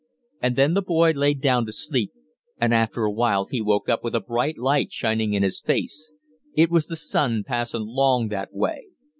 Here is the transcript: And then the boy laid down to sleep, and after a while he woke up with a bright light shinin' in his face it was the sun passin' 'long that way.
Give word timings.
And 0.41 0.55
then 0.55 0.73
the 0.73 0.81
boy 0.81 1.11
laid 1.11 1.41
down 1.41 1.67
to 1.67 1.71
sleep, 1.71 2.11
and 2.59 2.73
after 2.73 3.03
a 3.03 3.11
while 3.11 3.45
he 3.45 3.61
woke 3.61 3.87
up 3.87 4.03
with 4.03 4.15
a 4.15 4.19
bright 4.19 4.57
light 4.57 4.91
shinin' 4.91 5.35
in 5.35 5.43
his 5.43 5.61
face 5.61 6.11
it 6.55 6.71
was 6.71 6.87
the 6.87 6.95
sun 6.95 7.43
passin' 7.43 7.83
'long 7.85 8.29
that 8.29 8.51
way. 8.51 8.87